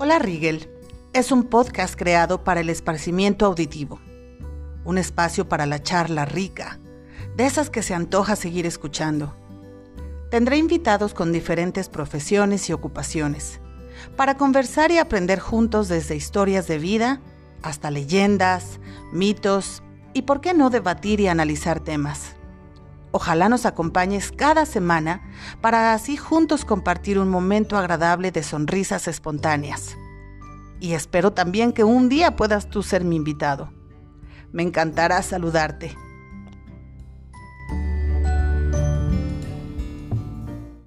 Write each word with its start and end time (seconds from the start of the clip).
Hola 0.00 0.20
Rigel 0.20 0.70
es 1.12 1.32
un 1.32 1.42
podcast 1.42 1.98
creado 1.98 2.44
para 2.44 2.60
el 2.60 2.70
esparcimiento 2.70 3.44
auditivo, 3.44 3.98
un 4.84 4.96
espacio 4.96 5.48
para 5.48 5.66
la 5.66 5.82
charla 5.82 6.24
rica, 6.24 6.78
de 7.34 7.46
esas 7.46 7.68
que 7.68 7.82
se 7.82 7.94
antoja 7.94 8.36
seguir 8.36 8.64
escuchando. 8.64 9.34
Tendré 10.30 10.56
invitados 10.56 11.14
con 11.14 11.32
diferentes 11.32 11.88
profesiones 11.88 12.68
y 12.68 12.72
ocupaciones, 12.72 13.58
para 14.14 14.36
conversar 14.36 14.92
y 14.92 14.98
aprender 14.98 15.40
juntos 15.40 15.88
desde 15.88 16.14
historias 16.14 16.68
de 16.68 16.78
vida 16.78 17.20
hasta 17.64 17.90
leyendas, 17.90 18.78
mitos 19.12 19.82
y 20.14 20.22
por 20.22 20.40
qué 20.40 20.54
no 20.54 20.70
debatir 20.70 21.18
y 21.18 21.26
analizar 21.26 21.80
temas. 21.80 22.37
Ojalá 23.10 23.48
nos 23.48 23.64
acompañes 23.64 24.32
cada 24.32 24.66
semana 24.66 25.22
para 25.60 25.94
así 25.94 26.16
juntos 26.16 26.64
compartir 26.64 27.18
un 27.18 27.30
momento 27.30 27.76
agradable 27.76 28.30
de 28.30 28.42
sonrisas 28.42 29.08
espontáneas. 29.08 29.96
Y 30.80 30.92
espero 30.92 31.32
también 31.32 31.72
que 31.72 31.84
un 31.84 32.08
día 32.08 32.36
puedas 32.36 32.68
tú 32.68 32.82
ser 32.82 33.04
mi 33.04 33.16
invitado. 33.16 33.72
Me 34.52 34.62
encantará 34.62 35.22
saludarte. 35.22 35.96